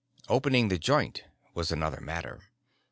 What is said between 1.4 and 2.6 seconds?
was another matter.